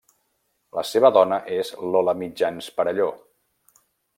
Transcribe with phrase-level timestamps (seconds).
[0.77, 3.11] La seva dona és Lola Mitjans Perelló.